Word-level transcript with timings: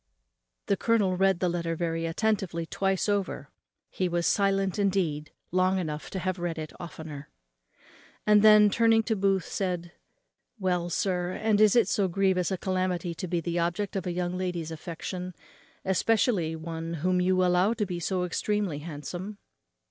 The 0.65 0.75
colonel 0.75 1.15
read 1.15 1.41
the 1.41 1.47
letter 1.47 1.75
very 1.75 2.07
attentively 2.07 2.65
twice 2.65 3.07
over 3.07 3.51
(he 3.87 4.09
was 4.09 4.25
silent 4.25 4.79
indeed 4.79 5.31
long 5.51 5.77
enough 5.77 6.09
to 6.09 6.17
have 6.17 6.39
read 6.39 6.57
it 6.57 6.73
oftener); 6.79 7.29
and 8.25 8.41
then, 8.41 8.71
turning 8.71 9.03
to 9.03 9.15
Booth, 9.15 9.45
said, 9.45 9.91
"Well, 10.57 10.89
sir, 10.89 11.33
and 11.33 11.61
is 11.61 11.75
it 11.75 11.87
so 11.87 12.07
grievous 12.07 12.49
a 12.49 12.57
calamity 12.57 13.13
to 13.13 13.27
be 13.27 13.41
the 13.41 13.59
object 13.59 13.95
of 13.95 14.07
a 14.07 14.11
young 14.11 14.35
lady's 14.39 14.71
affection; 14.71 15.35
especially 15.85 16.53
of 16.53 16.61
one 16.63 16.95
whom 17.05 17.21
you 17.21 17.45
allow 17.45 17.73
to 17.73 17.85
be 17.85 17.99
so 17.99 18.23
extremely 18.23 18.79
handsome?" 18.79 19.37